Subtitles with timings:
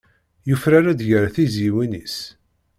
[0.49, 2.17] Yufrar-d ger tizzyiwin-is.